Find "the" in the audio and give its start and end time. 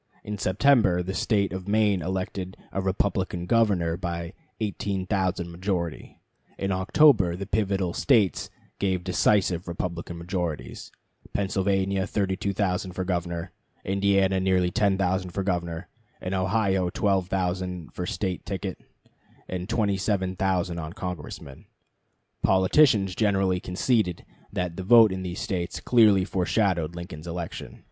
1.03-1.13, 7.35-7.45, 24.77-24.83